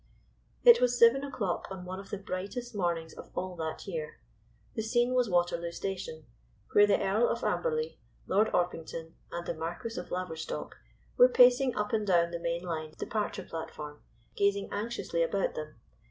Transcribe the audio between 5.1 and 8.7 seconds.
was Waterloo Station, where the Earl of Amberley, Lord